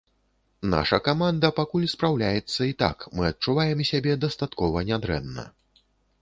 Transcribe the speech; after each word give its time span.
Наша 0.73 0.97
каманда 1.07 1.51
пакуль 1.59 1.85
спраўляецца 1.93 2.61
і 2.69 2.73
так, 2.81 2.97
мы 3.19 3.29
адчуваем 3.31 3.85
сябе 3.91 4.17
дастаткова 4.25 4.77
нядрэнна. 4.91 5.47